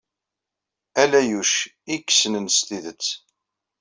[1.01, 1.51] Ala Yuc
[1.91, 3.05] ay k-yessnen s tidet.